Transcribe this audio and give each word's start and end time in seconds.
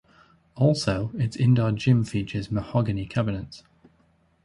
Also 0.55 1.11
its 1.13 1.35
indoor 1.35 1.71
gym 1.71 2.03
features 2.03 2.49
mahogany 2.49 3.05
cabinets. 3.05 3.61